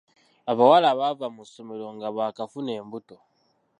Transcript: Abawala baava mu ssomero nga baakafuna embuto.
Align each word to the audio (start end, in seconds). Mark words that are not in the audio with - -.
Abawala 0.51 0.89
baava 0.99 1.27
mu 1.35 1.43
ssomero 1.47 1.87
nga 1.95 2.07
baakafuna 2.15 2.71
embuto. 2.79 3.17